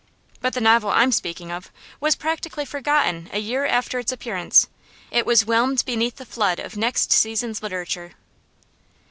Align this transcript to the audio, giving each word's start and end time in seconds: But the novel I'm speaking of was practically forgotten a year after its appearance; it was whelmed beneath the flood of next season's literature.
But 0.39 0.53
the 0.53 0.61
novel 0.61 0.89
I'm 0.89 1.11
speaking 1.11 1.51
of 1.51 1.71
was 1.99 2.15
practically 2.15 2.65
forgotten 2.65 3.29
a 3.31 3.37
year 3.37 3.67
after 3.67 3.99
its 3.99 4.11
appearance; 4.11 4.67
it 5.11 5.27
was 5.27 5.45
whelmed 5.45 5.85
beneath 5.85 6.15
the 6.15 6.25
flood 6.25 6.57
of 6.59 6.75
next 6.75 7.11
season's 7.13 7.61
literature. 7.61 8.13